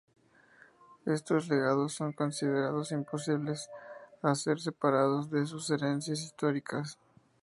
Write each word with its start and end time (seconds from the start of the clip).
Estos 1.05 1.47
legados 1.47 1.93
son 1.93 2.11
considerados 2.11 2.91
imposibles 2.91 3.69
de 4.23 4.33
ser 4.35 4.59
separados 4.59 5.29
de 5.29 5.45
sus 5.45 5.69
herencias 5.69 6.21
históricas. 6.21 6.97